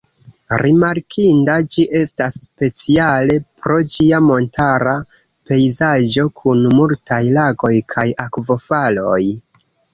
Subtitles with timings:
[0.59, 4.97] Rimarkinda ĝi estas speciale pro ĝia montara
[5.51, 9.23] pejzaĝo kun multaj lagoj kaj akvofaloj.